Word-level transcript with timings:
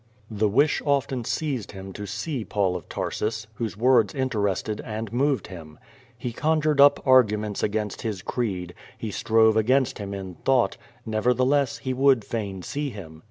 The 0.31 0.47
wish 0.49 0.81
often 0.83 1.23
seized 1.25 1.73
him 1.73 1.93
to 1.93 2.07
see 2.07 2.43
Paul 2.43 2.75
of 2.75 2.89
Tarsus, 2.89 3.45
whose 3.53 3.77
words 3.77 4.15
interested 4.15 4.81
and 4.83 5.13
moved 5.13 5.45
him. 5.45 5.77
He 6.17 6.33
conjured 6.33 6.81
up 6.81 7.05
arguments 7.05 7.61
against 7.61 8.01
his 8.01 8.23
creed, 8.23 8.73
he 8.97 9.11
strove 9.11 9.55
against 9.55 9.99
him 9.99 10.15
in 10.15 10.37
thought, 10.43 10.75
neverthe 11.07 11.45
less 11.45 11.77
he 11.77 11.93
would 11.93 12.25
fain 12.25 12.63
see 12.63 12.89
him. 12.89 13.19